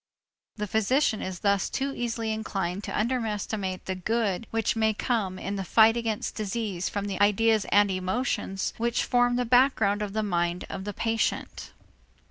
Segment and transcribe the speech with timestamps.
[0.55, 5.57] The physician is thus too easily inclined to underestimate the good which may come in
[5.57, 10.23] the fight against disease from the ideas and emotions which form the background of the
[10.23, 11.71] mind of the patient.